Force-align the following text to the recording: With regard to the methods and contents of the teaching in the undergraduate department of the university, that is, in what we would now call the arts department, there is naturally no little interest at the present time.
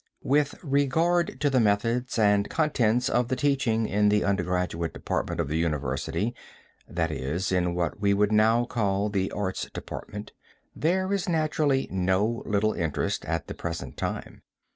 With 0.23 0.55
regard 0.63 1.39
to 1.41 1.51
the 1.51 1.59
methods 1.59 2.17
and 2.17 2.49
contents 2.49 3.07
of 3.07 3.27
the 3.27 3.35
teaching 3.35 3.85
in 3.87 4.09
the 4.09 4.23
undergraduate 4.23 4.95
department 4.95 5.39
of 5.39 5.47
the 5.47 5.59
university, 5.59 6.33
that 6.87 7.11
is, 7.11 7.51
in 7.51 7.75
what 7.75 7.99
we 7.99 8.11
would 8.11 8.31
now 8.31 8.65
call 8.65 9.09
the 9.09 9.29
arts 9.31 9.69
department, 9.71 10.31
there 10.75 11.13
is 11.13 11.29
naturally 11.29 11.87
no 11.91 12.41
little 12.47 12.73
interest 12.73 13.25
at 13.25 13.45
the 13.45 13.53
present 13.53 13.95
time. 13.95 14.41